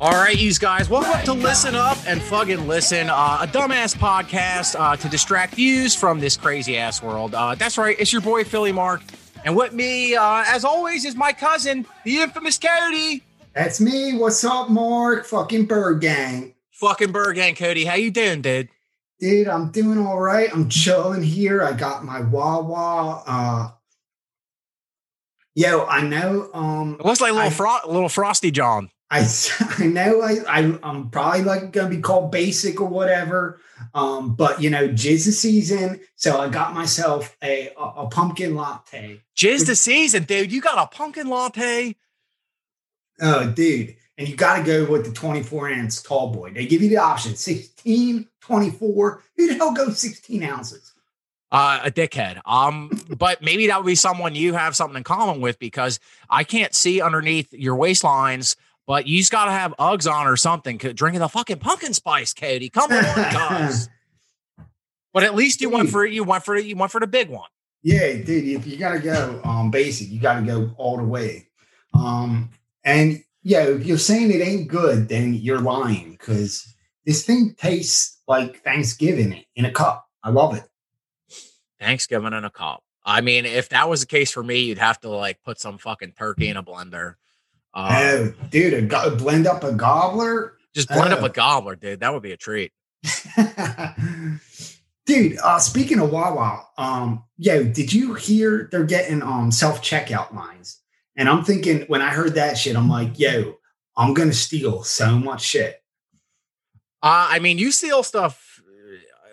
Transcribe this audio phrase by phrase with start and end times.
[0.00, 4.74] All right, you guys, welcome to Listen Up and Fucking Listen, uh, a dumbass podcast
[4.78, 7.34] uh, to distract views from this crazy ass world.
[7.34, 9.02] Uh, that's right, it's your boy Philly Mark,
[9.44, 13.22] and with me, uh, as always, is my cousin, the infamous Cody.
[13.54, 14.16] That's me.
[14.16, 15.26] What's up, Mark?
[15.26, 16.54] Fucking Bird Gang.
[16.72, 17.84] Fucking Bird Gang, Cody.
[17.84, 18.70] How you doing, dude?
[19.18, 20.48] Dude, I'm doing all right.
[20.50, 21.62] I'm chilling here.
[21.62, 23.22] I got my Wawa.
[23.26, 23.68] Uh,
[25.54, 26.48] yo, I know.
[26.54, 28.88] Um, it looks like a little, I- fro- little Frosty John.
[29.10, 29.26] I
[29.78, 33.60] I know I, I I'm probably like gonna be called basic or whatever.
[33.94, 38.54] Um, but you know, jizz the season, so I got myself a a, a pumpkin
[38.54, 39.20] latte.
[39.36, 40.52] Jizz the season, dude.
[40.52, 41.96] You got a pumpkin latte.
[43.20, 43.96] Oh, dude.
[44.16, 46.52] And you got to go with the 24 ounce tall boy.
[46.52, 49.22] They give you the option 16, 24.
[49.36, 50.92] Who the hell goes 16 ounces?
[51.52, 52.40] Uh, a dickhead.
[52.44, 55.98] Um, but maybe that would be someone you have something in common with because
[56.28, 58.56] I can't see underneath your waistlines.
[58.86, 60.76] But you just got to have Uggs on or something.
[60.76, 62.68] Drinking the fucking pumpkin spice, Cody.
[62.68, 63.88] Come on, guys.
[65.12, 66.12] But at least you went for it.
[66.12, 66.64] You went for it.
[66.64, 67.48] You went for the big one.
[67.82, 68.48] Yeah, dude.
[68.48, 71.48] If you got to go um, basic, you got to go all the way.
[71.94, 72.50] Um,
[72.84, 76.74] and yeah, if you're saying it ain't good, then you're lying because
[77.06, 80.06] this thing tastes like Thanksgiving in a cup.
[80.22, 80.64] I love it.
[81.80, 82.82] Thanksgiving in a cup.
[83.04, 85.78] I mean, if that was the case for me, you'd have to like put some
[85.78, 87.14] fucking turkey in a blender.
[87.74, 90.54] Uh, oh, dude, a go- blend up a gobbler.
[90.74, 92.00] just blend up a gobbler, dude.
[92.00, 92.72] That would be a treat.
[95.06, 100.32] Dude, uh, speaking of Wawa, um, yo, did you hear they're getting um self checkout
[100.34, 100.78] lines?
[101.16, 103.56] And I'm thinking when I heard that shit, I'm like, yo,
[103.96, 105.82] I'm gonna steal so much shit.
[107.02, 108.60] Uh, I mean, you steal stuff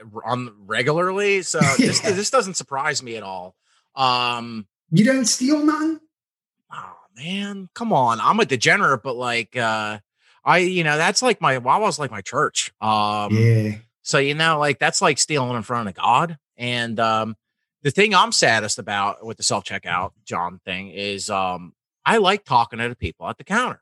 [0.02, 3.56] uh, on regularly, so this this doesn't surprise me at all.
[3.96, 6.00] Um, You don't steal none?
[7.18, 10.00] Man, come on, I'm a degenerate, but like, uh,
[10.46, 12.72] I you know that's like my Wawa's like my church.
[12.80, 13.76] Um, yeah.
[14.04, 16.38] So you know, like that's like stealing in front of God.
[16.56, 17.36] And um,
[17.84, 21.74] the thing I'm saddest about with the self checkout John thing is um,
[22.06, 23.82] I like talking to the people at the counter.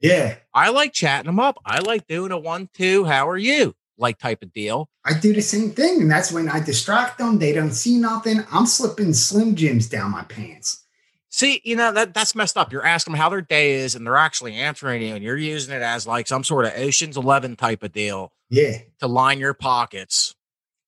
[0.00, 0.36] Yeah.
[0.54, 1.58] I like chatting them up.
[1.64, 3.04] I like doing a one two.
[3.04, 3.74] How are you?
[3.96, 4.88] Like type of deal.
[5.04, 6.02] I do the same thing.
[6.02, 7.40] And that's when I distract them.
[7.40, 8.44] They don't see nothing.
[8.52, 10.84] I'm slipping Slim Jims down my pants.
[11.30, 12.72] See, you know that that's messed up.
[12.72, 15.74] You're asking them how their day is, and they're actually answering you, and you're using
[15.74, 18.78] it as like some sort of Ocean's Eleven type of deal Yeah.
[19.00, 20.34] to line your pockets.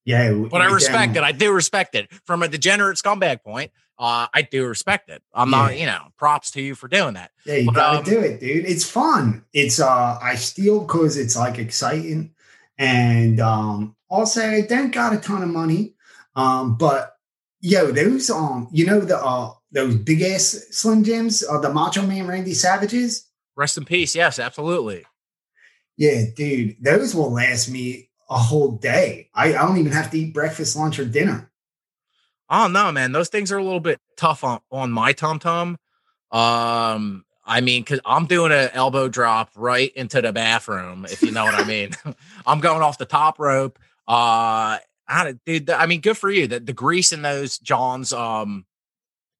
[0.07, 0.33] Yeah.
[0.51, 1.23] But I respect it.
[1.23, 3.71] I do respect it from a degenerate scumbag point.
[3.99, 5.23] Uh, I do respect it.
[5.35, 7.33] I'm not, you know, props to you for doing that.
[7.45, 8.65] Yeah, you But, gotta um, do it, dude.
[8.65, 9.45] It's fun.
[9.53, 12.33] It's uh I steal because it's like exciting.
[12.79, 15.95] And um also I don't got a ton of money.
[16.35, 17.15] Um, but
[17.61, 22.03] yo, those um, you know the uh those big ass slim jims, uh the macho
[22.07, 23.27] man Randy Savages.
[23.57, 24.15] Rest in peace.
[24.15, 25.05] Yes, absolutely.
[25.97, 29.29] Yeah, dude, those will last me a whole day.
[29.35, 31.51] I, I don't even have to eat breakfast, lunch, or dinner.
[32.49, 35.79] Oh no, man, those things are a little bit tough on on my tum tum.
[36.33, 41.33] Um, I mean, because I'm doing an elbow drop right into the bathroom, if you
[41.33, 41.91] know what I mean.
[42.47, 43.79] I'm going off the top rope.
[44.07, 44.79] Uh,
[45.11, 46.47] I, dude, I mean, good for you.
[46.47, 48.65] The, the grease in those Johns, um,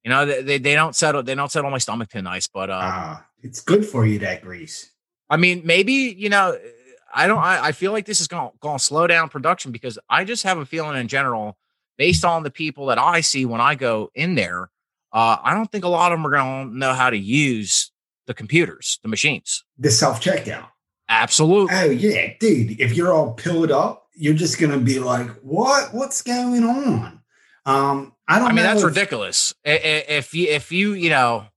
[0.03, 1.23] you know, they, they, don't settle.
[1.23, 2.47] They don't settle my stomach too nice.
[2.47, 4.91] But uh, Ah, it's good for you, that grease.
[5.29, 6.57] I mean, maybe you know,
[7.13, 7.39] I don't.
[7.39, 10.43] I, I feel like this is going going to slow down production because I just
[10.43, 11.57] have a feeling in general,
[11.97, 14.69] based on the people that I see when I go in there,
[15.13, 17.91] uh, I don't think a lot of them are going to know how to use
[18.27, 19.63] the computers, the machines.
[19.77, 20.67] The self checkout.
[21.09, 21.75] Absolutely.
[21.75, 22.79] Oh yeah, dude.
[22.79, 25.95] If you're all pilled up, you're just gonna be like, "What?
[25.95, 27.21] What's going on?"
[27.65, 28.49] Um, I don't.
[28.49, 29.55] I mean, that's if- ridiculous.
[29.65, 31.47] If you if you you know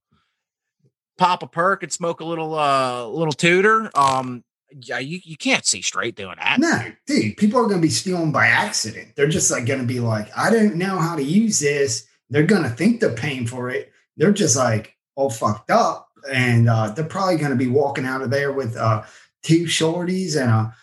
[1.19, 5.63] pop a perk and smoke a little uh little tutor, um, yeah, you you can't
[5.63, 6.59] see straight doing that.
[6.59, 7.37] No, dude.
[7.37, 9.09] People are gonna be stealing by accident.
[9.15, 12.69] They're just like gonna be like, "I don't know how to use this." They're gonna
[12.69, 13.91] think they're paying for it.
[14.17, 18.31] They're just like all fucked up, and uh, they're probably gonna be walking out of
[18.31, 19.03] there with uh,
[19.43, 20.75] two shorties and a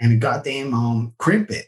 [0.00, 1.64] and a goddamn um Krimpet,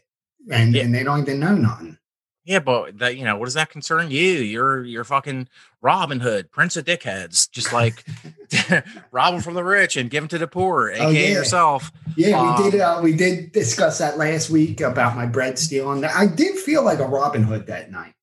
[0.51, 0.83] and Yeah.
[0.83, 1.97] and they don't even know nothing.
[2.43, 4.19] Yeah, but that you know, what does that concern you?
[4.39, 5.47] You're you're fucking
[5.81, 8.03] Robin Hood, Prince of Dickheads, just like
[9.11, 11.27] rob them from the rich and give them to the poor, aka Oh, yeah.
[11.27, 11.91] yourself.
[12.15, 12.81] Yeah, we Um, did.
[12.81, 16.03] Uh, we did discuss that last week about my bread stealing.
[16.03, 18.13] I did feel like a Robin Hood that night.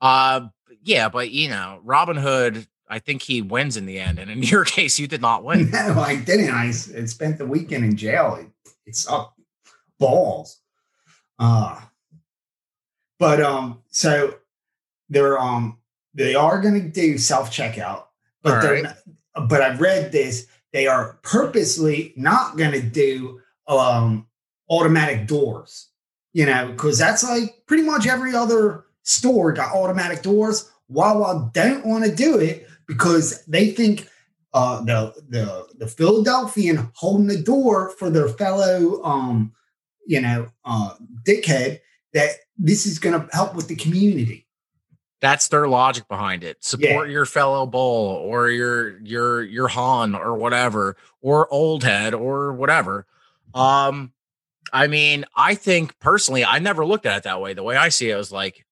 [0.00, 0.48] Uh,
[0.84, 4.42] yeah, but you know, Robin Hood, I think he wins in the end, and in
[4.44, 5.70] your case, you did not win.
[5.70, 6.50] No, I didn't.
[6.50, 8.46] I spent the weekend in jail.
[8.88, 9.34] It, it's up
[9.98, 10.60] balls.
[11.38, 11.80] Uh
[13.18, 14.34] but um, so
[15.08, 15.78] they're um
[16.14, 18.04] they are gonna do self checkout,
[18.42, 18.94] but All they're right.
[19.36, 20.46] not, but I've read this.
[20.72, 24.26] they are purposely not going to do um,
[24.70, 25.88] automatic doors,
[26.32, 30.70] you know, because that's like pretty much every other store got automatic doors.
[30.88, 34.08] Wawa don't want to do it because they think
[34.54, 39.52] uh, the the the Philadelphian holding the door for their fellow um,
[40.06, 40.94] you know uh,
[41.26, 41.80] dickhead
[42.14, 44.46] that this is going to help with the community.
[45.20, 46.62] That's their logic behind it.
[46.64, 47.12] Support yeah.
[47.12, 53.06] your fellow bull or your your your Han or whatever or old head or whatever.
[53.52, 54.12] Um,
[54.72, 57.54] I mean, I think personally, I never looked at it that way.
[57.54, 58.64] The way I see it was like,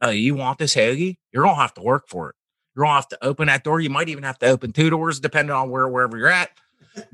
[0.00, 1.16] oh, you want this hoagie?
[1.32, 2.36] You're gonna have to work for it.
[2.74, 3.80] You're gonna have to open that door.
[3.80, 6.50] You might even have to open two doors, depending on where wherever you're at.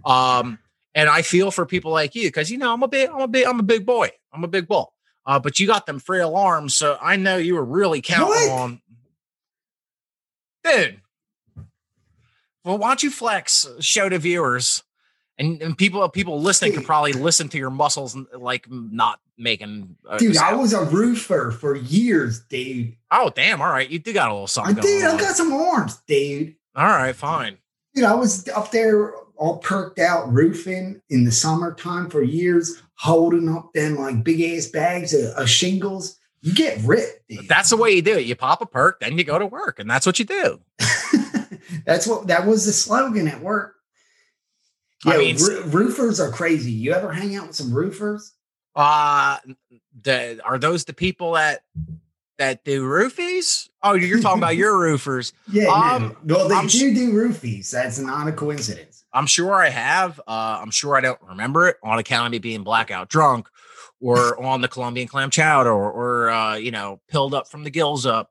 [0.05, 0.59] Um,
[0.95, 3.29] and I feel for people like you because you know I'm a big, I'm a
[3.29, 4.11] big, I'm a big boy.
[4.33, 4.93] I'm a big bull.
[5.27, 8.51] Uh, but you got them frail arms, so I know you were really counting what?
[8.51, 8.83] on,
[10.65, 11.01] dude.
[12.65, 14.83] Well, why don't you flex, show to viewers,
[15.41, 19.97] and, and people people listening could probably listen to your muscles like not making.
[20.09, 22.95] Uh, dude, I was a roofer for years, dude.
[23.11, 23.63] Oh damn!
[23.63, 24.79] All right, you do got a little something.
[24.79, 25.05] I did.
[25.05, 26.55] I got some arms, dude.
[26.77, 27.57] All right, fine.
[27.95, 33.49] Dude, I was up there all perked out roofing in the summertime for years, holding
[33.49, 36.19] up them like big ass bags of, of shingles.
[36.43, 37.29] You get ripped.
[37.29, 37.49] Dude.
[37.49, 38.27] That's the way you do it.
[38.27, 40.61] You pop a perk, then you go to work, and that's what you do.
[41.87, 43.77] that's what that was the slogan at work.
[45.05, 45.37] Yeah, I mean,
[45.67, 46.73] roofers are crazy.
[46.73, 48.33] You ever hang out with some roofers?
[48.75, 49.39] Uh
[50.03, 51.63] the, are those the people that
[52.39, 53.69] that do roofies?
[53.83, 55.33] Oh, you're talking about your roofers.
[55.51, 56.37] Yeah, um, no.
[56.37, 57.71] well, they I'm, do do roofies.
[57.71, 59.05] That's not a coincidence.
[59.13, 60.19] I'm sure I have.
[60.27, 63.49] Uh, I'm sure I don't remember it on account of me being blackout drunk,
[64.01, 67.71] or on the Colombian clam chowder, or, or uh, you know, pilled up from the
[67.71, 68.31] gills up.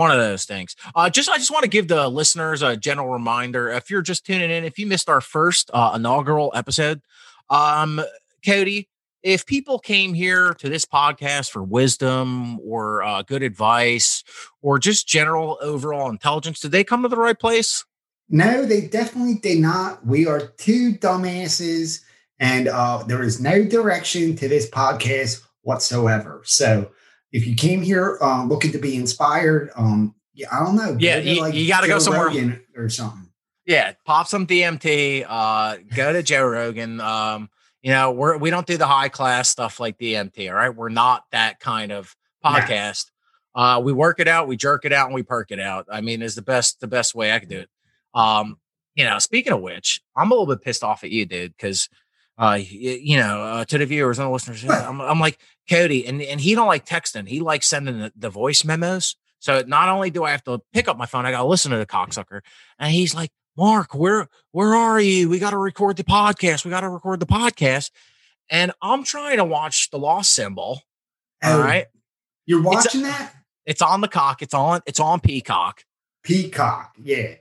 [0.00, 0.76] One of those things.
[0.94, 3.68] Uh, just I just want to give the listeners a general reminder.
[3.68, 7.02] If you're just tuning in, if you missed our first uh, inaugural episode,
[7.50, 8.00] um,
[8.42, 8.88] Cody,
[9.22, 14.24] if people came here to this podcast for wisdom or uh, good advice
[14.62, 17.84] or just general overall intelligence, did they come to the right place?
[18.30, 20.06] No, they definitely did not.
[20.06, 22.00] We are two dumbasses,
[22.38, 26.40] and uh, there is no direction to this podcast whatsoever.
[26.46, 26.90] So,
[27.32, 30.96] if you came here um, looking to be inspired, um, yeah, I don't know.
[30.98, 33.28] Yeah, you, like you got to go somewhere Rogan or something.
[33.66, 35.26] Yeah, pop some DMT.
[35.28, 37.00] Uh, go to Joe Rogan.
[37.00, 37.50] Um,
[37.82, 40.48] you know, we're we don't do the high class stuff like DMT.
[40.48, 43.10] All right, we're not that kind of podcast.
[43.54, 45.86] Uh, we work it out, we jerk it out, and we perk it out.
[45.90, 47.70] I mean, is the best the best way I could do it.
[48.14, 48.58] Um,
[48.94, 51.88] you know, speaking of which, I'm a little bit pissed off at you, dude, because
[52.40, 55.38] uh, you, know, uh, to the viewers and the listeners, I'm, I'm like
[55.68, 57.28] Cody, and and he don't like texting.
[57.28, 59.16] He likes sending the, the voice memos.
[59.40, 61.70] So not only do I have to pick up my phone, I got to listen
[61.72, 62.40] to the cocksucker.
[62.78, 65.28] And he's like, Mark, where where are you?
[65.28, 66.64] We got to record the podcast.
[66.64, 67.90] We got to record the podcast.
[68.50, 70.82] And I'm trying to watch the lost symbol.
[71.42, 71.86] Oh, all right.
[72.46, 73.34] You're watching it's, that?
[73.66, 74.42] It's on the cock.
[74.42, 75.84] It's on, it's on Peacock.
[76.22, 77.34] Peacock, yeah.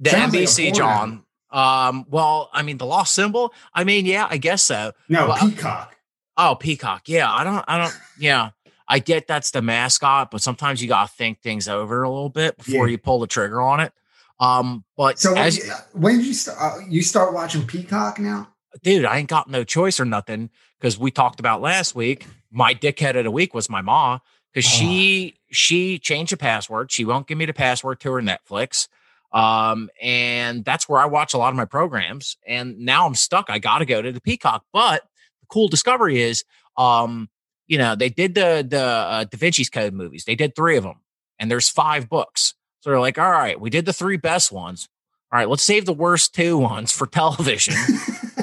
[0.00, 1.24] The Sounds NBC like John.
[1.50, 3.52] Um, well, I mean, the lost symbol.
[3.72, 4.92] I mean, yeah, I guess so.
[5.08, 5.96] No, Peacock.
[6.36, 7.08] Oh, Peacock.
[7.08, 8.50] Yeah, I don't, I don't, yeah.
[8.88, 12.56] I get that's the mascot, but sometimes you gotta think things over a little bit
[12.56, 12.92] before yeah.
[12.92, 13.92] you pull the trigger on it.
[14.40, 15.60] Um, but so as,
[15.92, 16.58] when, did you start?
[16.60, 18.48] Uh, you start watching Peacock now,
[18.82, 19.04] dude?
[19.04, 22.26] I ain't got no choice or nothing because we talked about last week.
[22.50, 24.20] My dickhead of the week was my mom
[24.52, 24.76] because oh.
[24.76, 26.90] she she changed the password.
[26.90, 28.88] She won't give me the password to her Netflix.
[29.32, 32.36] Um, and that's where I watch a lot of my programs.
[32.46, 33.50] And now I'm stuck.
[33.50, 34.64] I got to go to the Peacock.
[34.72, 35.02] But
[35.40, 36.44] the cool discovery is,
[36.76, 37.28] um,
[37.66, 40.24] you know, they did the the uh, Da Vinci's Code movies.
[40.24, 41.00] They did three of them,
[41.38, 42.54] and there's five books.
[42.80, 44.88] So they're like, all right, we did the three best ones.
[45.30, 47.74] All right, let's save the worst two ones for television.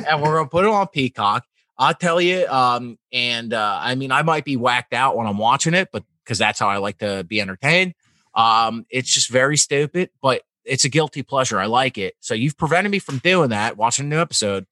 [0.07, 1.45] and we're gonna put it on Peacock.
[1.77, 5.39] I'll tell you, um, and uh, I mean, I might be whacked out when I'm
[5.39, 7.95] watching it, but because that's how I like to be entertained.
[8.33, 11.59] Um, it's just very stupid, but it's a guilty pleasure.
[11.59, 12.15] I like it.
[12.19, 14.65] So you've prevented me from doing that, watching a new episode.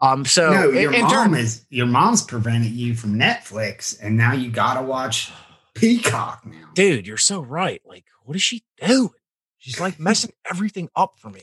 [0.00, 4.32] Um, so no, your in, mom is your mom's prevented you from Netflix, and now
[4.32, 5.32] you gotta watch
[5.74, 6.68] Peacock now.
[6.74, 7.80] Dude, you're so right.
[7.84, 9.10] Like, what is she doing?
[9.56, 11.42] She's like messing everything up for me.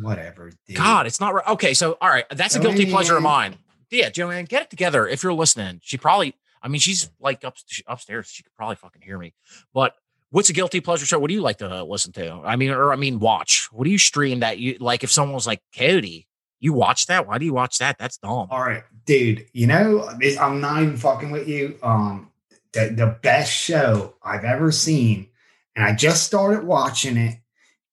[0.00, 0.52] Whatever.
[0.66, 0.76] Dude.
[0.76, 1.46] God, it's not right.
[1.48, 3.56] Okay, so all right, that's a guilty pleasure of mine.
[3.90, 5.06] Yeah, Joanne, get it together.
[5.06, 6.34] If you're listening, she probably.
[6.60, 7.56] I mean, she's like up,
[7.86, 8.26] upstairs.
[8.28, 9.32] She could probably fucking hear me.
[9.72, 9.94] But
[10.30, 11.18] what's a guilty pleasure show?
[11.18, 12.40] What do you like to listen to?
[12.44, 13.68] I mean, or I mean, watch.
[13.72, 15.04] What do you stream that you like?
[15.04, 16.26] If someone was like Cody,
[16.60, 17.26] you watch that?
[17.26, 17.98] Why do you watch that?
[17.98, 18.48] That's dumb.
[18.50, 19.46] All right, dude.
[19.52, 20.08] You know,
[20.40, 21.78] I'm not even fucking with you.
[21.82, 22.30] Um,
[22.72, 25.28] the, the best show I've ever seen,
[25.74, 27.38] and I just started watching it,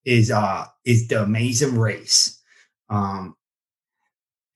[0.04, 2.40] is uh is the Amazing Race.
[2.90, 3.36] Um,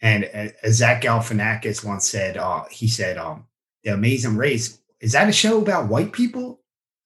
[0.01, 3.47] and uh, Zach Galifianakis once said, uh, he said, um,
[3.83, 6.61] "The Amazing Race is that a show about white people?"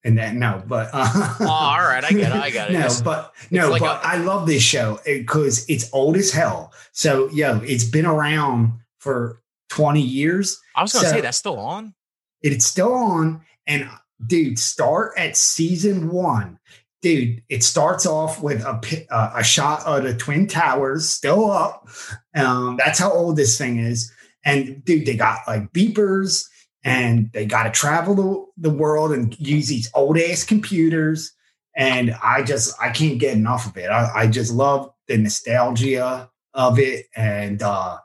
[0.06, 1.08] And then no, but uh,
[1.40, 2.74] oh, all right, I get it, I got it.
[2.80, 6.32] no, It's- but no, like but a- I love this show because it's old as
[6.32, 6.74] hell.
[6.92, 10.60] So yo, it's been around for twenty years.
[10.76, 11.94] I was gonna so- say that's still on.
[12.42, 13.90] It's still on, and
[14.28, 16.60] dude, start at season one.
[17.02, 21.88] Dude, it starts off with a uh, a shot of the twin towers still up.
[22.36, 24.12] Um, that's how old this thing is.
[24.44, 26.46] And dude, they got like beepers,
[26.84, 31.32] and they got to travel the, the world and use these old ass computers.
[31.75, 33.90] And I just I can't get enough of it.
[33.90, 37.98] I, I just love the nostalgia of it, and uh,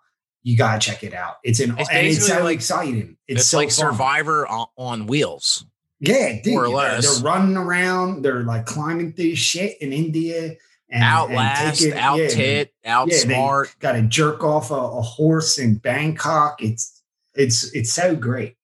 [0.42, 1.36] you gotta check it out.
[1.44, 3.18] It's an It's and it's so like- exciting.
[3.28, 3.92] It's, It's, so like fun.
[3.92, 5.66] Survivor on, on wheels.
[6.00, 6.54] Yeah, dude.
[6.54, 7.16] More or they're- less.
[7.20, 8.22] They're running around.
[8.22, 10.54] They're like climbing through shit in India.
[10.90, 13.78] And, Outlast, and taking- out yeah, tit, they outsmart.
[13.78, 16.62] Got to jerk off a, a horse in Bangkok.
[16.62, 17.02] It's
[17.34, 18.56] it's it's so great.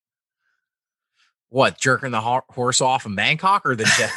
[1.55, 3.85] What jerking the ho- horse off in Bangkok or the?
[3.97, 4.11] jet?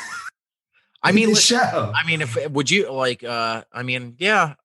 [1.03, 1.93] I mean, the show.
[1.95, 3.23] I mean, if would you like?
[3.23, 4.55] uh I mean, yeah,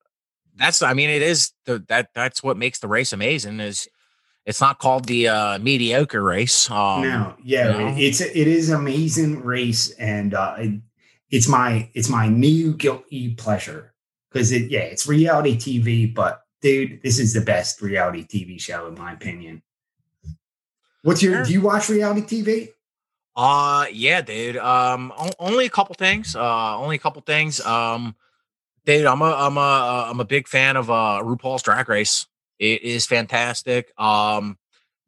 [0.56, 0.80] that's.
[0.80, 3.60] I mean, it is the that that's what makes the race amazing.
[3.60, 3.88] Is
[4.46, 6.70] it's not called the uh mediocre race.
[6.70, 7.94] Um, no, yeah, you know?
[7.98, 10.80] it's it is amazing race, and uh, it,
[11.30, 13.92] it's my it's my new guilty pleasure
[14.30, 18.86] because it yeah it's reality TV, but dude, this is the best reality TV show
[18.86, 19.62] in my opinion.
[21.02, 21.44] What's your?
[21.44, 22.72] Do you watch reality TV?
[23.34, 24.56] Uh yeah, dude.
[24.56, 26.36] Um o- only a couple things.
[26.36, 27.60] Uh only a couple things.
[27.64, 28.14] Um
[28.84, 32.26] dude, I'm a I'm a uh, I'm a big fan of uh RuPaul's Drag Race.
[32.58, 33.92] It is fantastic.
[33.98, 34.58] Um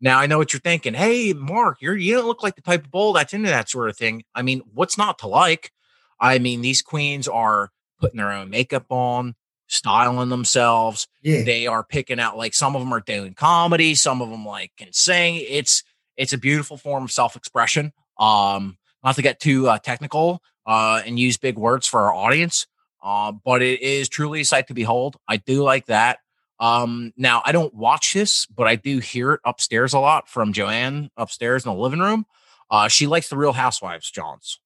[0.00, 0.94] now I know what you're thinking.
[0.94, 3.88] Hey, Mark, you're you don't look like the type of bull that's into that sort
[3.90, 4.24] of thing.
[4.34, 5.70] I mean, what's not to like?
[6.18, 7.70] I mean, these queens are
[8.00, 9.34] putting their own makeup on,
[9.66, 11.08] styling themselves.
[11.22, 14.44] Yeah, they are picking out like some of them are doing comedy some of them
[14.44, 15.82] like can sing it's
[16.16, 17.92] it's a beautiful form of self-expression.
[18.18, 22.66] Um not to get too uh, technical uh and use big words for our audience
[23.02, 25.16] uh, but it is truly a sight to behold.
[25.28, 26.18] I do like that.
[26.60, 30.52] Um now i don't watch this but i do hear it upstairs a lot from
[30.52, 32.26] joanne upstairs in the living room.
[32.70, 34.60] Uh she likes the real housewives johns.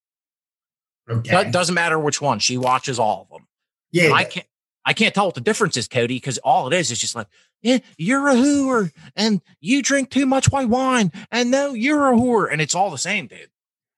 [1.09, 1.45] Okay.
[1.45, 3.49] Do- doesn't matter which one she watches all of them
[3.91, 4.47] yeah, I can't
[4.89, 7.27] I can't tell what the difference is, Cody, because all it is is just like,
[7.61, 12.17] yeah, you're a whore and you drink too much white wine, and no, you're a
[12.17, 13.51] whore, and it's all the same, dude.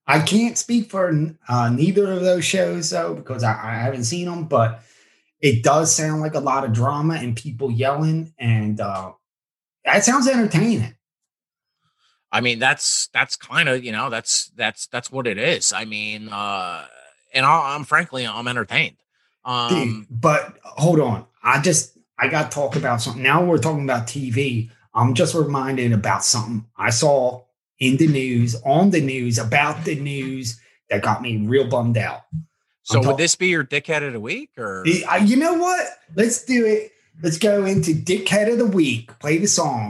[0.05, 4.25] I can't speak for uh, neither of those shows though because I, I haven't seen
[4.25, 4.83] them, but
[5.39, 9.13] it does sound like a lot of drama and people yelling, and uh,
[9.85, 10.93] that sounds entertaining.
[12.33, 15.71] I mean, that's that's kind of you know that's that's that's what it is.
[15.71, 16.85] I mean, uh,
[17.33, 18.97] and I, I'm frankly I'm entertained.
[19.45, 23.23] Dude, Um, but hold on, I just I got to talk about something.
[23.23, 24.69] Now we're talking about TV.
[24.93, 27.43] I'm just reminded about something I saw
[27.79, 32.21] in the news on the news about the news that got me real bummed out.
[32.83, 35.87] so I'm would this be your dickhead of the week, or you know what?
[36.15, 36.91] Let's do it.
[37.23, 39.17] Let's go into Dickhead of the Week.
[39.19, 39.89] Play the song.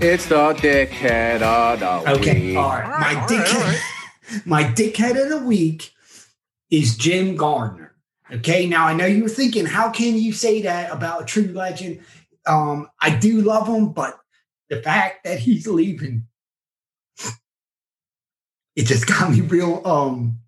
[0.00, 2.18] it's the dickhead of the week.
[2.20, 2.84] Okay, all right.
[2.84, 3.60] All right, my all right, dickhead, all
[4.34, 4.46] right.
[4.46, 5.92] my dickhead of the week
[6.70, 7.94] is Jim Gardner.
[8.32, 11.48] Okay, now I know you were thinking, how can you say that about a true
[11.52, 12.00] legend?
[12.46, 14.18] Um, I do love him, but
[14.68, 16.24] the fact that he's leaving,
[18.76, 19.82] it just got me real.
[19.86, 20.40] Um,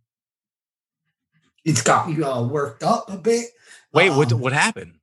[1.64, 3.46] it's got me uh, worked up a bit.
[3.92, 4.94] Wait, what Um, what happened?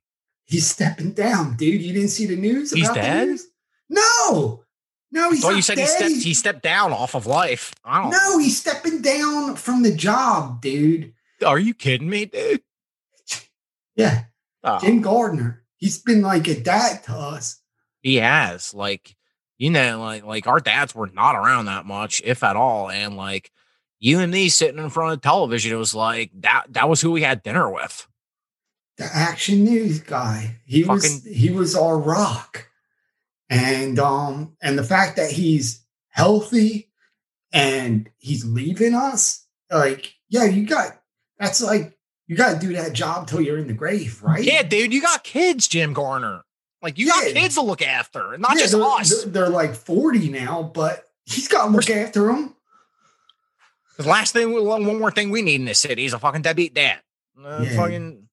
[0.44, 1.82] He's stepping down, dude.
[1.82, 2.72] You didn't see the news?
[2.72, 3.28] He's about the dead?
[3.28, 3.46] news?
[3.90, 4.64] No,
[5.12, 5.82] no, he's not you said dead.
[5.82, 7.74] he stepped he stepped down off of life.
[7.84, 8.10] I don't.
[8.10, 11.12] No, he's stepping down from the job, dude.
[11.44, 12.62] Are you kidding me, dude?
[13.98, 14.24] Yeah,
[14.64, 15.62] Oh, Jim Gardner.
[15.76, 17.60] He's been like a dad to us.
[18.00, 19.14] he has like
[19.58, 23.16] you know like like our dads were not around that much if at all and
[23.16, 23.50] like
[24.00, 27.10] you and me sitting in front of television it was like that that was who
[27.10, 28.06] we had dinner with
[28.98, 30.60] The action news guy.
[30.64, 32.68] He was he was our rock.
[33.50, 36.90] And um and the fact that he's healthy
[37.52, 41.00] and he's leaving us, like, yeah, you got
[41.38, 41.97] that's like
[42.28, 44.44] you got to do that job till you're in the grave, right?
[44.44, 46.42] yeah dude you got kids jim gardner
[46.82, 49.74] like you got kids to look after not Yeah, just they're, us They're, they're like
[49.74, 52.54] 40 now, but he's got to look after them.
[53.96, 56.42] the last thing one one more thing we need in this city is a fucking
[56.42, 57.00] deadbeat dad
[57.44, 57.76] uh, Yeah.
[57.76, 58.28] fucking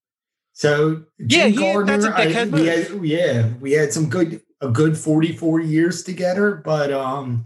[0.53, 4.97] So Yeah, Jim he- Gardner, I- we had, yeah, we had some good a good
[4.97, 7.45] 44 years together, but um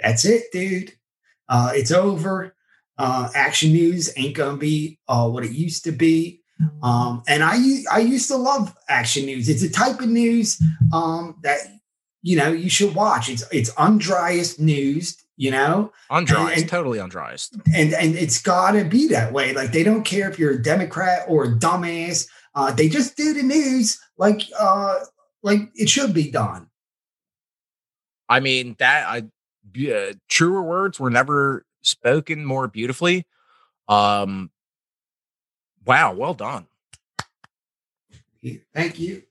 [0.00, 0.92] that's it, dude.
[1.48, 2.54] Uh it's over.
[2.96, 6.44] Uh action news ain't gonna be uh what it used to be.
[6.82, 7.56] Um, and I
[7.90, 9.48] I used to love action news.
[9.48, 11.58] It's a type of news um, that
[12.22, 13.28] you know you should watch.
[13.28, 15.16] It's it's undriest news.
[15.36, 19.52] You know, undriest, and, totally undriest, and and it's got to be that way.
[19.52, 22.28] Like they don't care if you're a Democrat or a dumbass.
[22.54, 25.00] Uh, they just do the news like uh,
[25.42, 26.68] like it should be done.
[28.28, 29.24] I mean that I
[29.92, 33.26] uh, truer words were never spoken more beautifully.
[33.88, 34.50] Um,
[35.84, 36.66] wow, well done.
[38.74, 39.22] Thank you.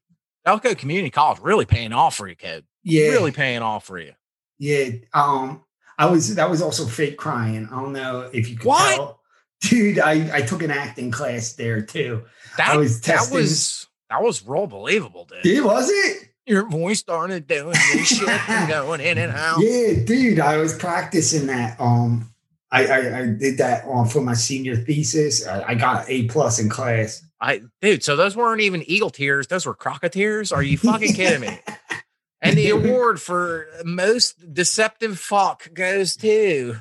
[0.46, 2.66] Delco Community College really paying off for you, kid.
[2.84, 4.14] Yeah, really paying off for you.
[4.60, 4.90] Yeah.
[5.14, 5.64] Um,
[5.98, 7.68] I was that was also fake crying.
[7.72, 8.96] I don't know if you could what?
[8.96, 9.20] tell,
[9.62, 10.00] dude.
[10.00, 12.24] I I took an acting class there too.
[12.58, 13.36] That I was testing.
[13.38, 15.46] That was that was real believable, dude.
[15.46, 16.30] It was it.
[16.46, 19.60] Your voice started doing this shit and going in and out.
[19.60, 20.40] Yeah, dude.
[20.40, 21.80] I was practicing that.
[21.80, 22.33] Um,
[22.74, 25.46] I, I, I did that on for my senior thesis.
[25.46, 27.24] I, I got A plus in class.
[27.40, 30.52] I dude, so those weren't even eagle tears; those were crocketeers.
[30.52, 31.60] Are you fucking kidding me?
[32.42, 36.78] and the award for most deceptive fuck goes to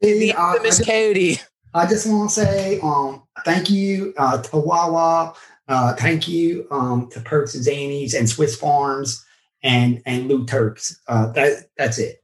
[0.00, 1.40] the infamous uh, Cody.
[1.72, 5.34] I just want to say, um, thank you uh, to Wawa.
[5.68, 9.24] Uh, thank you um, to Perks and Zanies and Swiss Farms
[9.62, 11.00] and and Lou Turks.
[11.06, 12.23] Uh, that that's it.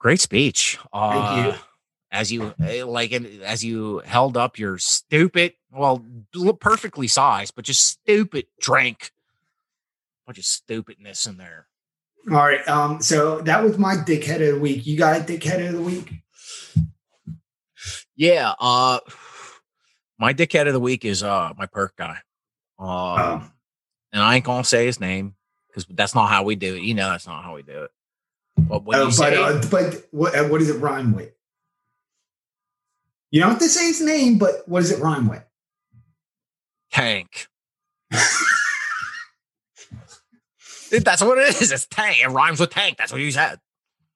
[0.00, 0.78] Great speech.
[0.92, 1.60] Uh, Thank you.
[2.12, 6.04] As you eh, like, as you held up your stupid, well,
[6.58, 9.12] perfectly sized, but just stupid drink.
[10.26, 11.68] Bunch of stupidness in there.
[12.28, 12.66] All right.
[12.66, 13.00] Um.
[13.00, 14.86] So that was my dickhead of the week.
[14.86, 16.12] You got a dickhead of the week?
[18.16, 18.54] Yeah.
[18.58, 18.98] Uh.
[20.18, 22.18] My dickhead of the week is uh my perk guy.
[22.78, 22.88] Um.
[22.88, 23.50] Oh.
[24.12, 25.36] And I ain't gonna say his name
[25.68, 26.82] because that's not how we do it.
[26.82, 27.90] You know, that's not how we do it.
[28.70, 31.32] But what uh, but, uh, but what, uh, what does it rhyme with?
[33.32, 35.42] You don't have to say his name, but what does it rhyme with?
[36.92, 37.48] Tank.
[40.90, 41.72] That's what it is.
[41.72, 42.18] It's tank.
[42.22, 42.96] It rhymes with tank.
[42.96, 43.58] That's what you said.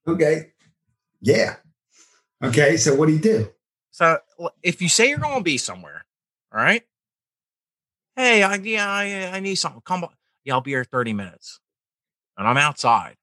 [0.07, 0.52] Okay.
[1.20, 1.57] Yeah.
[2.42, 2.76] Okay.
[2.76, 3.48] So what do you do?
[3.90, 4.18] So
[4.62, 6.05] if you say you're going to be somewhere,
[6.52, 6.83] all right.
[8.14, 9.83] Hey, I, yeah, I, I need something.
[9.85, 10.11] Come on.
[10.44, 11.59] Yeah, I'll be here 30 minutes.
[12.37, 13.16] And I'm outside.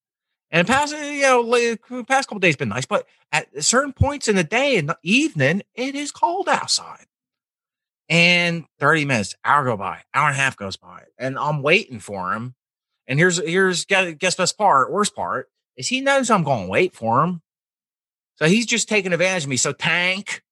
[0.52, 3.94] And past, eh, you know, the eh, past couple days been nice, but at certain
[3.94, 7.06] points in the day and the evening, it is cold outside.
[8.10, 12.00] And 30 minutes, hour go by, hour and a half goes by, and I'm waiting
[12.00, 12.56] for him.
[13.08, 16.94] And here's here's guess best part, worst part is he knows I'm going to wait
[16.94, 17.42] for him,
[18.36, 19.56] so he's just taking advantage of me.
[19.56, 20.44] So Tank,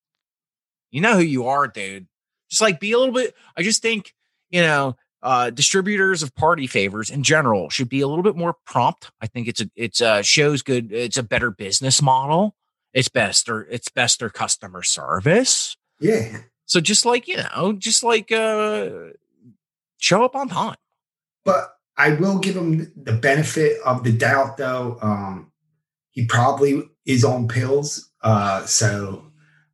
[0.89, 2.07] you know who you are, dude.
[2.49, 3.35] Just like be a little bit.
[3.57, 4.13] I just think
[4.49, 8.55] you know uh, distributors of party favors in general should be a little bit more
[8.65, 9.11] prompt.
[9.21, 10.91] I think it's a it's a shows good.
[10.91, 12.55] It's a better business model.
[12.93, 15.75] It's best or it's best their customer service.
[15.99, 16.39] Yeah.
[16.65, 18.89] So just like you know, just like uh,
[19.97, 20.77] show up on time.
[21.43, 24.97] But I will give him the benefit of the doubt, though.
[25.01, 25.51] Um,
[26.11, 28.09] he probably is on pills.
[28.21, 29.31] Uh, so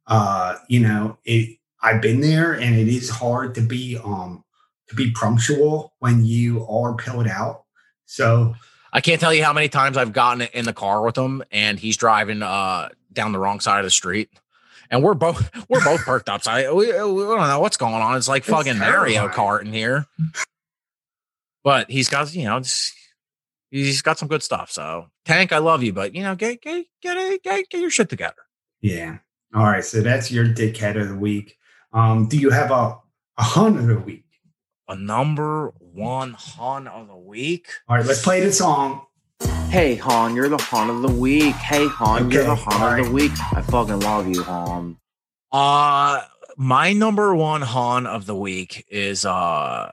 [0.08, 1.58] uh, you know, it.
[1.82, 4.45] I've been there, and it is hard to be um
[4.90, 7.64] to be punctual when you are pilled out.
[8.06, 8.56] So
[8.94, 11.80] I can't tell you how many times I've gotten in the car with him and
[11.80, 14.30] he's driving uh, down the wrong side of the street.
[14.90, 16.44] And we're both we're both perked up.
[16.44, 18.16] So I, we, we don't know what's going on.
[18.18, 19.16] It's like it's fucking terrifying.
[19.16, 20.06] Mario Kart in here.
[21.64, 22.62] But he's got you know
[23.72, 24.72] he's got some good stuff.
[24.72, 28.10] So Tank, I love you, but you know get get get get, get your shit
[28.10, 28.36] together.
[28.82, 29.18] Yeah.
[29.56, 29.84] All right.
[29.84, 31.58] So that's your dickhead of the week.
[31.92, 32.98] Um, do you have a
[33.38, 34.25] a hun of the week?
[34.88, 37.68] A number one Han of the week.
[37.88, 39.06] All right, let's play the song.
[39.70, 41.56] Hey Han, you're the Han of the week.
[41.56, 43.00] Hey Han, okay, you're the Han right.
[43.00, 43.32] of the week.
[43.54, 44.98] I fucking love you, Han.
[45.52, 46.22] Uh
[46.58, 49.92] my number one Han of the week is uh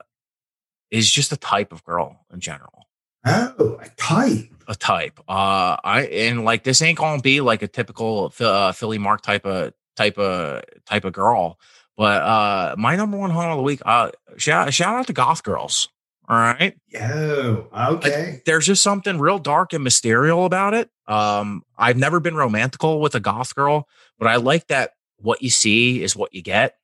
[0.91, 2.87] is just a type of girl in general.
[3.25, 4.51] Oh, a type.
[4.69, 5.19] A type.
[5.29, 9.47] Uh I and like this ain't gonna be like a typical uh, Philly Mark type
[9.47, 11.59] of type of type of girl.
[12.03, 15.45] But uh my number one haunt of the week, uh shout shout out to Goth
[15.45, 15.89] Girls.
[16.29, 16.75] All right.
[16.89, 18.43] Yo, okay.
[18.45, 20.91] there's just something real dark and mysterious about it.
[21.07, 23.87] Um, I've never been romantical with a goth girl,
[24.19, 26.75] but I like that what you see is what you get.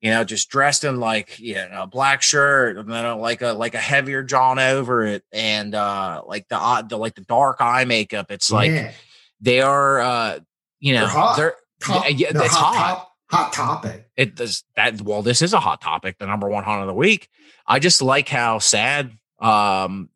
[0.00, 3.74] You know, just dressed in like you know, black shirt and then like a like
[3.74, 7.84] a heavier John over it, and uh like the odd the like the dark eye
[7.84, 8.30] makeup.
[8.30, 8.92] It's like yeah.
[9.40, 10.38] they are uh
[10.78, 11.36] you know they're hot.
[11.36, 12.76] They're, top, yeah, it's hot.
[12.76, 14.08] hot hot topic.
[14.16, 15.00] It does that.
[15.00, 17.28] Well, this is a hot topic, the number one hot of the week.
[17.66, 20.08] I just like how sad, um,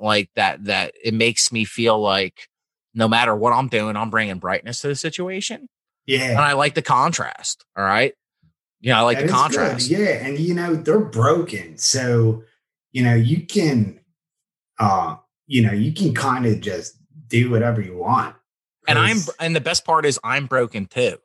[0.00, 2.48] like that, that it makes me feel like
[2.94, 5.68] no matter what I'm doing, I'm bringing brightness to the situation.
[6.06, 6.30] Yeah.
[6.30, 7.64] And I like the contrast.
[7.76, 8.14] All right.
[8.80, 9.38] Yeah, I like That the is good.
[9.38, 9.88] contrast.
[9.88, 12.44] Yeah, and you know they're broken, so
[12.92, 13.98] you know you can,
[14.78, 18.36] uh, you know you can kind of just do whatever you want.
[18.86, 21.18] And I'm, and the best part is I'm broken too.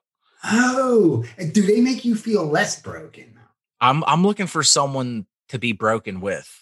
[0.44, 3.40] Oh, do they make you feel less broken?
[3.80, 6.58] I'm I'm looking for someone to be broken with.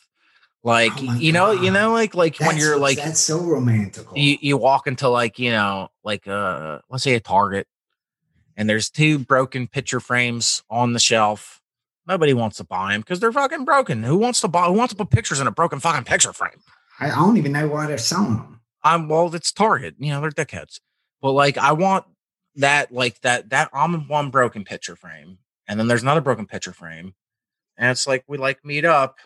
[0.63, 4.07] Like Oh you know, you know, like like when you're like that's so romantic.
[4.15, 7.67] you you walk into like you know like uh let's say a Target,
[8.57, 11.61] and there's two broken picture frames on the shelf.
[12.07, 14.03] Nobody wants to buy them because they're fucking broken.
[14.03, 14.65] Who wants to buy?
[14.65, 16.59] Who wants to put pictures in a broken fucking picture frame?
[16.99, 18.61] I, I don't even know why they're selling them.
[18.83, 19.95] I'm well, it's Target.
[19.99, 20.79] You know, they're dickheads.
[21.21, 22.05] But like, I want
[22.59, 26.73] that, like that, that I'm one broken picture frame, and then there's another broken picture
[26.73, 27.15] frame,
[27.77, 29.17] and it's like we like meet up,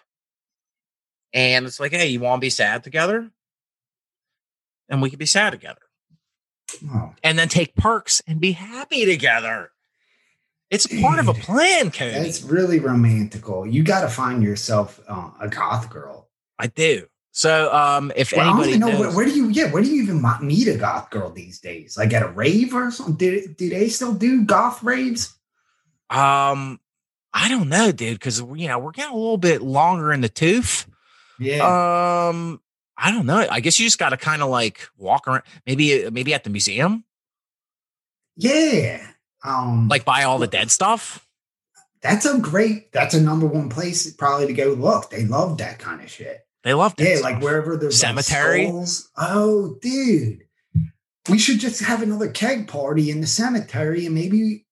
[1.34, 3.30] and it's like, hey, you want to be sad together,
[4.90, 5.82] and we can be sad together,
[6.92, 9.72] Oh, and then take perks and be happy together.
[10.70, 12.16] It's part of a plan, Cody.
[12.16, 13.72] It's really romantical.
[13.72, 16.30] You got to find yourself uh, a goth girl.
[16.58, 17.06] I do.
[17.36, 19.72] So, um, if Well, I don't anybody even know knows, where, where do you yeah
[19.72, 21.98] where do you even meet a goth girl these days?
[21.98, 23.16] Like at a rave or something?
[23.16, 25.36] Do, do they still do goth raves?
[26.12, 26.80] um,
[27.34, 30.30] I don't know, dude, because you know we're getting a little bit longer in the
[30.30, 30.86] tooth.
[31.40, 31.64] Yeah,
[32.30, 32.62] Um,
[32.96, 33.48] I don't know.
[33.50, 36.52] I guess you just got to kind of like walk around, maybe maybe at the
[36.52, 37.04] museum,
[38.36, 39.08] yeah.
[39.44, 41.28] Um, like buy all the dead stuff.
[42.02, 42.92] that's a great.
[42.92, 45.10] That's a number one place probably to go look.
[45.10, 46.46] They love that kind of shit.
[46.64, 48.68] They love dead Yeah, like wherever there's like, Cemetery?
[48.68, 49.10] skulls.
[49.18, 50.44] oh, dude,
[51.30, 54.66] we should just have another keg party in the cemetery, and maybe.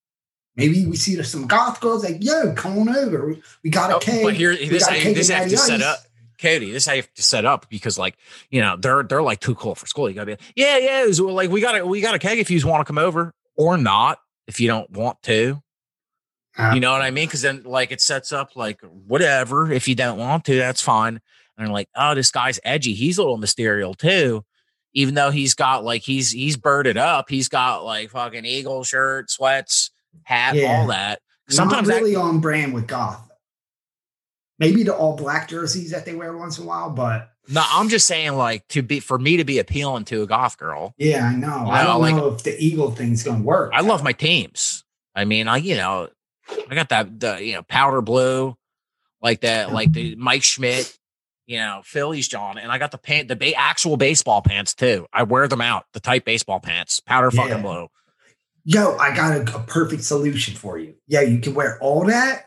[0.57, 3.35] Maybe we see some goth girls like, yo, come on over.
[3.63, 4.21] We- got a Oh, keg.
[4.21, 5.99] but here, this got how you, keg this you have to Natty set up,
[6.41, 6.71] Cody.
[6.71, 8.17] This you have to set up because like
[8.49, 10.09] you know they're they're like too cool for school.
[10.09, 11.05] You gotta be like, yeah, yeah.
[11.19, 13.33] Well, like we got a we got a keg if you want to come over
[13.55, 15.63] or not if you don't want to.
[16.57, 17.27] Uh, You know what I mean?
[17.27, 19.71] Because then like it sets up like whatever.
[19.71, 21.21] If you don't want to, that's fine.
[21.63, 22.93] And like, oh, this guy's edgy.
[22.93, 24.43] He's a little mysterious too.
[24.93, 27.29] Even though he's got like he's he's birded up.
[27.29, 29.91] He's got like fucking eagle shirt, sweats,
[30.23, 30.79] hat, Yeah.
[30.81, 31.21] all that.
[31.49, 33.27] Not Sometimes that- really on brand with goth.
[34.59, 37.89] Maybe the all black jerseys that they wear once in a while, but no, I'm
[37.89, 40.93] just saying like to be for me to be appealing to a goth girl.
[40.97, 41.67] yeah, I know.
[41.69, 43.71] I don't like- know if the eagle thing's gonna work.
[43.73, 44.83] I love my teams.
[45.15, 46.09] I mean, I you know,
[46.69, 48.55] I got that the you know powder blue,
[49.21, 50.95] like that, like the Mike Schmidt,
[51.51, 55.05] you know, Phillies John, and I got the pant, the ba- actual baseball pants too.
[55.11, 57.61] I wear them out, the tight baseball pants, powder fucking Yeah.
[57.61, 57.87] blue.
[58.63, 60.95] Yo, I got a, a perfect solution for you.
[61.07, 62.45] Yeah, you can wear all that,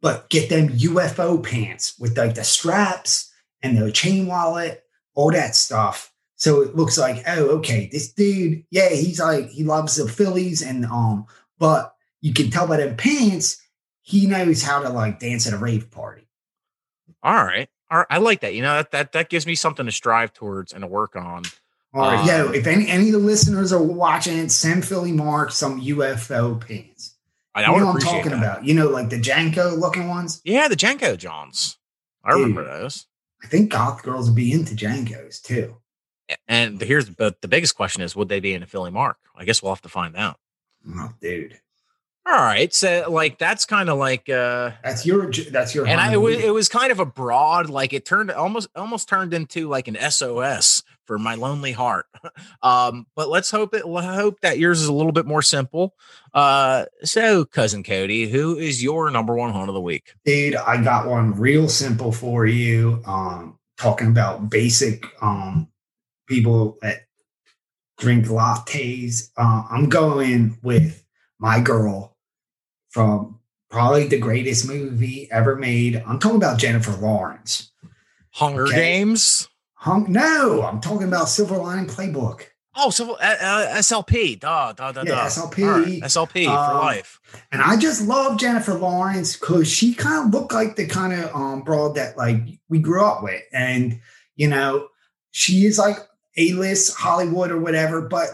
[0.00, 3.30] but get them UFO pants with like the straps
[3.60, 4.82] and the chain wallet,
[5.14, 6.10] all that stuff.
[6.36, 10.62] So it looks like, oh, okay, this dude, yeah, he's like he loves the Phillies
[10.62, 11.26] and um,
[11.58, 13.60] but you can tell by them pants,
[14.00, 16.28] he knows how to like dance at a rave party.
[17.22, 18.54] All right, all right, I like that.
[18.54, 21.44] You know, that that that gives me something to strive towards and to work on.
[21.94, 25.12] All right, Um, yo, if any any of the listeners are watching it, send Philly
[25.12, 27.14] Mark some UFO pants.
[27.54, 28.38] I, You I would know what I'm talking that.
[28.38, 28.64] about?
[28.64, 30.40] You know, like the JNCO looking ones.
[30.44, 31.78] Yeah, the JNCO Johns.
[32.22, 33.06] I remember those.
[33.42, 35.76] I think goth girls would be into JNCOs too.
[36.46, 39.16] And here's but the biggest question is, would they be in a Philly Mark?
[39.34, 40.38] I guess we'll have to find out.
[40.94, 41.58] Oh, dude,
[42.30, 45.86] All right, so like that's kind of like uh that's your that's your.
[45.86, 49.08] and I, it was it was kind of a broad like it turned almost almost
[49.08, 52.04] turned into like an SOS for my lonely heart.
[52.62, 55.94] um, but let's hope it hope that yours is a little bit more simple.
[56.34, 60.12] Uh, so cousin Cody, who is your number one hunt of the week?
[60.26, 60.54] dude.
[60.54, 63.02] I got one real simple for you.
[63.06, 65.68] Um, talking about basic um
[66.28, 67.06] people that
[67.96, 69.30] drink lattes.
[69.34, 71.02] Uh, I'm going with
[71.38, 72.16] my girl
[72.90, 73.38] from
[73.70, 76.02] probably the greatest movie ever made.
[76.06, 77.70] I'm talking about Jennifer Lawrence.
[78.32, 78.76] Hunger Okay.
[78.76, 79.48] Games.
[79.74, 82.42] Hum, no, I'm talking about Silver Lining Playbook.
[82.80, 85.24] Oh, so uh, uh, SLP, duh, duh, duh, Yeah, duh.
[85.26, 85.84] SLP.
[85.84, 87.20] Right, SLP for Um, life.
[87.50, 91.34] And I just love Jennifer Lawrence because she kind of looked like the kind of
[91.34, 93.42] um, broad that like we grew up with.
[93.52, 94.00] And,
[94.36, 94.88] you know,
[95.32, 95.96] she is like
[96.36, 98.28] A-list Hollywood or whatever, but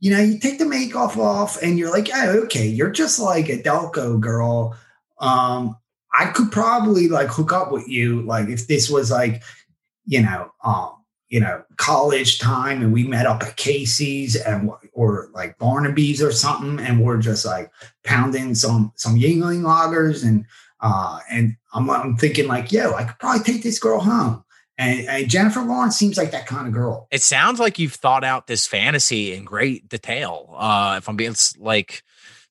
[0.00, 3.48] you know, you take the makeup off and you're like, oh, okay, you're just like
[3.48, 4.76] a Delco girl.
[5.18, 5.76] Um,
[6.12, 9.42] I could probably like hook up with you, like if this was like,
[10.06, 10.92] you know, um,
[11.28, 16.32] you know, college time and we met up at Casey's and or like Barnaby's or
[16.32, 17.70] something, and we're just like
[18.04, 20.46] pounding some some Yuengling loggers and
[20.80, 24.42] uh and I'm I'm thinking like, yo, I could probably take this girl home.
[24.78, 27.08] And, and Jennifer Lawrence seems like that kind of girl.
[27.10, 30.54] It sounds like you've thought out this fantasy in great detail.
[30.56, 32.02] Uh, if I'm being like,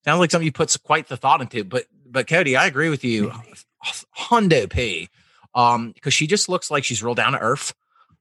[0.03, 1.63] sounds like something you put quite the thought into.
[1.63, 3.31] But but Cody, I agree with you.
[4.17, 5.09] Hundo P.
[5.55, 7.73] Um, because she just looks like she's real down to earth.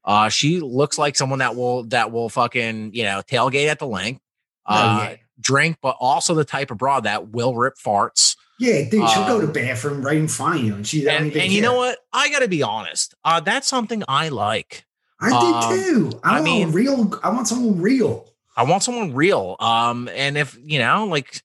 [0.04, 3.86] Uh, she looks like someone that will that will fucking you know tailgate at the
[3.88, 4.20] Linc,
[4.66, 5.16] uh, Oh, yeah.
[5.40, 8.36] drink, but also the type of broad that will rip farts.
[8.58, 11.34] Yeah, dude, she'll go to Um, bathroom right in front of you, and she And,
[11.36, 11.98] and you know what?
[12.12, 13.14] I got to be honest.
[13.24, 14.86] Uh, that's something I like.
[15.20, 16.20] I do um, too.
[16.24, 17.20] I, I want mean- real.
[17.22, 18.26] I want someone real.
[18.56, 19.56] I want someone real.
[19.60, 21.42] Um, and if you know, like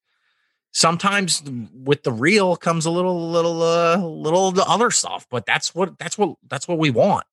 [0.72, 1.44] sometimes
[1.74, 5.28] with the real comes a little, little, uh, little the other stuff.
[5.30, 7.26] But that's what that's what that's what we want.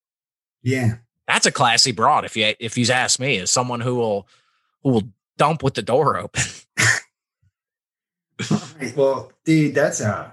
[0.63, 0.97] Yeah.
[1.29, 2.25] That's a classy broad.
[2.25, 4.27] If you if you ask me, is someone who will
[4.83, 6.43] who will dump with the door open.
[8.51, 10.31] All right, well, dude, that's uh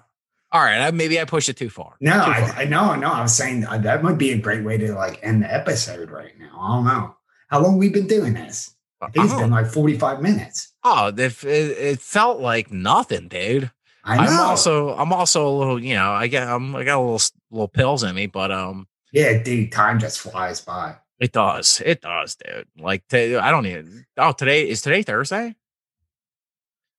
[0.52, 1.96] All right, I, maybe I pushed it too far.
[2.00, 2.60] no, Too I, far.
[2.62, 3.12] I know, no.
[3.12, 6.10] I was saying uh, that might be a great way to like end the episode
[6.12, 6.58] right now.
[6.60, 7.16] I don't know
[7.50, 8.72] how long we've been doing this.
[9.02, 10.72] I think it's Oh, been like forty five minutes.
[10.84, 13.72] oh, if it, it felt like nothing, dude.
[14.04, 14.32] I know.
[14.32, 17.22] I'm also I'm also a little, you know, I get I'm, I got a little
[17.52, 20.96] little pills in me, but um, yeah, dude, time just flies by.
[21.20, 21.82] It does.
[21.86, 22.68] It does, dude.
[22.78, 24.06] Like to, I don't even.
[24.18, 25.56] Oh, today is today Thursday.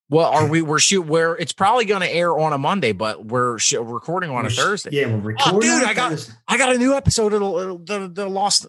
[0.08, 0.62] Well, are we?
[0.62, 1.02] We're shoot.
[1.02, 4.42] Where it's probably going to air on a Monday, but we're sh- recording on a
[4.44, 4.90] We're sh- Thursday.
[4.92, 5.56] Yeah, we're recording.
[5.56, 6.34] Oh, dude, on I got- Thursday.
[6.48, 8.66] I got a new episode of the, uh, the the Lost.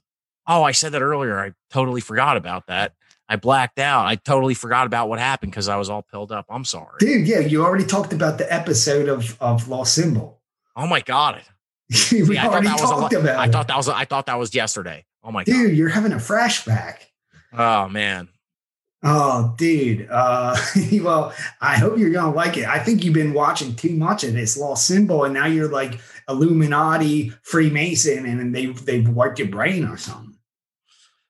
[0.47, 1.37] Oh, I said that earlier.
[1.39, 2.93] I totally forgot about that.
[3.29, 4.05] I blacked out.
[4.05, 6.45] I totally forgot about what happened because I was all pilled up.
[6.49, 6.95] I'm sorry.
[6.99, 10.39] Dude, yeah, you already talked about the episode of of Lost Symbol.
[10.77, 11.41] Oh my god.
[12.11, 13.51] we Yeah, I thought already that was a talked about I it.
[13.51, 13.89] thought that was.
[13.89, 15.05] I thought that was yesterday.
[15.23, 15.51] Oh my god.
[15.51, 16.99] dude, you're having a flashback.
[17.51, 18.29] Oh man.
[19.03, 20.07] Oh, dude.
[20.09, 20.55] Uh,
[21.01, 22.67] well, I hope you're gonna like it.
[22.67, 25.99] I think you've been watching too much of this Lost Symbol, and now you're like
[26.27, 30.35] Illuminati, Freemason, and they they've wiped your brain or something.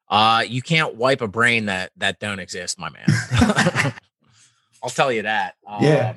[0.10, 3.06] Uh, you can't wipe a brain that that don't exist, my man.
[4.84, 5.56] I'll tell you that.
[5.68, 6.14] Um, Yeah.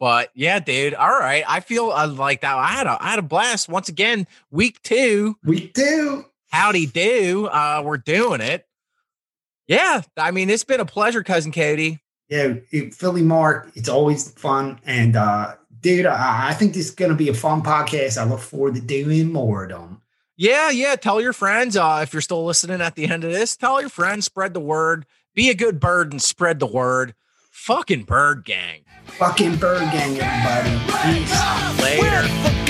[0.00, 0.94] But yeah, dude.
[0.94, 1.42] All right.
[1.48, 2.56] I feel uh, like that.
[2.56, 4.28] I had a I had a blast once again.
[4.52, 5.36] Week two.
[5.42, 6.24] We do.
[6.50, 7.46] Howdy do.
[7.46, 8.67] Uh, we're doing it.
[9.68, 10.02] Yeah.
[10.16, 12.00] I mean, it's been a pleasure, cousin Cody.
[12.28, 12.54] Yeah,
[12.92, 13.70] Philly Mark.
[13.74, 17.62] It's always fun, and uh, dude, I, I think this is gonna be a fun
[17.62, 18.18] podcast.
[18.18, 20.02] I look forward to doing more of them.
[20.36, 20.96] Yeah, yeah.
[20.96, 21.74] Tell your friends.
[21.74, 24.60] Uh, if you're still listening at the end of this, tell your friends, spread the
[24.60, 25.06] word.
[25.34, 27.14] Be a good bird and spread the word.
[27.50, 28.82] Fucking bird gang.
[29.06, 31.18] Fucking bird gang, everybody.
[31.18, 31.82] Peace.
[31.82, 32.67] Later.